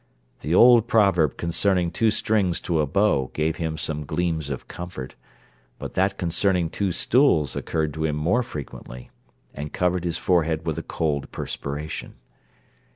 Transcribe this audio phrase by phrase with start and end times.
[0.39, 5.13] The old proverb concerning two strings to a bow gave him some gleams of comfort;
[5.77, 9.11] but that concerning two stools occurred to him more frequently,
[9.53, 12.15] and covered his forehead with a cold perspiration.